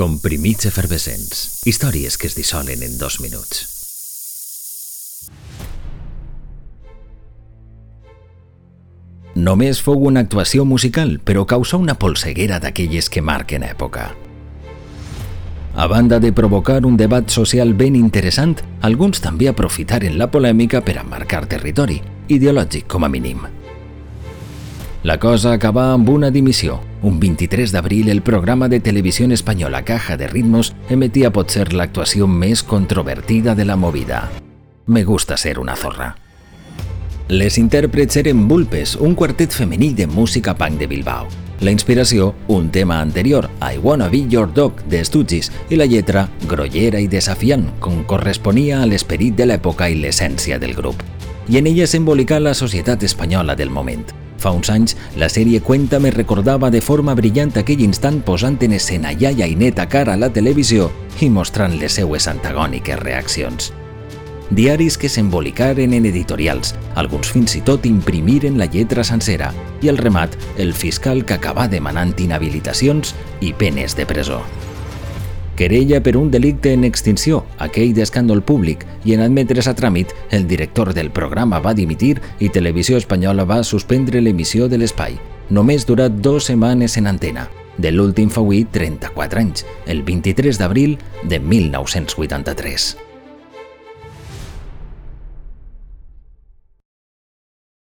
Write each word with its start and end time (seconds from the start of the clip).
Comprimits 0.00 0.64
efervescents. 0.64 1.60
Històries 1.68 2.14
que 2.16 2.24
es 2.30 2.32
dissolen 2.32 2.80
en 2.86 2.94
dos 2.96 3.18
minuts. 3.20 3.66
Només 9.36 9.82
fou 9.84 10.08
una 10.08 10.22
actuació 10.24 10.64
musical, 10.64 11.18
però 11.20 11.44
causà 11.44 11.76
una 11.76 11.98
polseguera 12.00 12.62
d'aquelles 12.64 13.12
que 13.12 13.20
marquen 13.20 13.68
època. 13.68 14.08
A 15.76 15.86
banda 15.86 16.16
de 16.16 16.32
provocar 16.32 16.80
un 16.88 16.96
debat 16.96 17.28
social 17.28 17.76
ben 17.76 18.00
interessant, 18.00 18.56
alguns 18.80 19.20
també 19.20 19.52
aprofitaren 19.52 20.16
la 20.16 20.32
polèmica 20.32 20.80
per 20.80 20.96
a 20.96 21.04
marcar 21.04 21.44
territori, 21.44 22.00
ideològic 22.32 22.88
com 22.88 23.04
a 23.04 23.12
mínim. 23.12 23.59
La 25.02 25.16
cosa 25.18 25.54
acabà 25.54 25.94
amb 25.94 26.10
una 26.12 26.28
dimissió. 26.30 26.74
Un 27.02 27.18
23 27.20 27.72
d'abril 27.72 28.10
el 28.10 28.20
programa 28.20 28.68
de 28.68 28.80
televisió 28.80 29.24
espanyola 29.32 29.80
Caja 29.82 30.18
de 30.18 30.28
Ritmos 30.28 30.74
emetia 30.90 31.30
potser 31.32 31.72
l'actuació 31.72 32.26
més 32.28 32.62
controvertida 32.62 33.54
de 33.54 33.64
la 33.64 33.76
movida. 33.76 34.28
Me 34.84 35.02
gusta 35.04 35.38
ser 35.38 35.58
una 35.58 35.74
zorra. 35.74 36.16
Les 37.28 37.56
intèrprets 37.56 38.18
eren 38.20 38.46
Vulpes, 38.46 38.94
un 38.96 39.14
quartet 39.14 39.56
femení 39.56 39.94
de 39.94 40.06
música 40.06 40.54
punk 40.54 40.78
de 40.78 40.86
Bilbao. 40.86 41.28
La 41.60 41.70
inspiració, 41.70 42.34
un 42.48 42.68
tema 42.70 43.00
anterior, 43.00 43.48
I 43.62 43.78
Wanna 43.78 44.08
Be 44.08 44.26
Your 44.28 44.52
Dog, 44.52 44.84
de 44.84 45.02
Stooges, 45.02 45.50
i 45.70 45.76
la 45.76 45.86
lletra, 45.86 46.28
grollera 46.46 47.00
i 47.00 47.08
desafiant, 47.08 47.70
com 47.80 48.04
corresponia 48.04 48.82
a 48.82 48.86
l'esperit 48.86 49.32
de 49.36 49.48
l'època 49.48 49.88
i 49.88 49.96
l'essència 49.96 50.58
del 50.58 50.74
grup. 50.74 51.00
I 51.48 51.56
en 51.56 51.68
ella 51.72 51.86
s'embolica 51.86 52.40
la 52.40 52.52
societat 52.52 53.02
espanyola 53.02 53.56
del 53.56 53.70
moment. 53.70 54.04
Fa 54.40 54.54
uns 54.56 54.70
anys, 54.72 54.96
la 55.20 55.28
sèrie 55.28 55.60
Cuenta 55.60 55.98
me 56.00 56.10
recordava 56.10 56.70
de 56.72 56.80
forma 56.80 57.14
brillant 57.14 57.52
aquell 57.60 57.82
instant 57.84 58.22
posant 58.24 58.56
en 58.64 58.72
escena 58.78 59.12
iaia 59.12 59.46
i 59.46 59.56
neta 59.56 59.84
cara 59.88 60.14
a 60.16 60.20
la 60.20 60.30
televisió 60.32 60.88
i 61.20 61.28
mostrant 61.28 61.76
les 61.76 61.98
seues 62.00 62.28
antagòniques 62.32 62.98
reaccions. 63.02 63.74
Diaris 64.50 64.96
que 64.98 65.10
s'embolicaren 65.12 65.92
en 65.94 66.08
editorials, 66.08 66.72
alguns 66.98 67.28
fins 67.30 67.54
i 67.54 67.60
tot 67.62 67.84
imprimiren 67.86 68.56
la 68.58 68.66
lletra 68.66 69.04
sencera 69.04 69.52
i 69.84 69.92
el 69.92 70.00
remat, 70.00 70.34
el 70.58 70.74
fiscal 70.74 71.22
que 71.22 71.36
acabà 71.36 71.68
demanant 71.70 72.16
inhabilitacions 72.18 73.14
i 73.44 73.52
penes 73.52 73.94
de 73.94 74.08
presó 74.08 74.40
querella 75.60 76.00
per 76.00 76.16
un 76.16 76.30
delicte 76.30 76.72
en 76.72 76.86
extinció, 76.88 77.42
aquell 77.60 77.90
d'escàndol 77.92 78.40
públic, 78.40 78.86
i 79.04 79.12
en 79.12 79.20
admetre's 79.20 79.66
a 79.68 79.74
tràmit, 79.76 80.14
el 80.32 80.46
director 80.48 80.94
del 80.96 81.10
programa 81.12 81.58
va 81.60 81.74
dimitir 81.76 82.14
i 82.40 82.48
Televisió 82.48 82.96
Espanyola 82.96 83.44
va 83.44 83.60
suspendre 83.60 84.22
l'emissió 84.24 84.70
de 84.72 84.80
l'espai. 84.80 85.18
Només 85.50 85.84
durà 85.84 86.08
dues 86.08 86.48
setmanes 86.48 86.96
en 86.96 87.12
antena. 87.12 87.44
De 87.76 87.92
l'últim 87.92 88.32
fauí 88.32 88.64
34 88.72 89.44
anys, 89.44 89.68
el 89.84 90.00
23 90.08 90.64
d'abril 90.64 90.96
de 91.28 91.44
1983. 91.44 93.09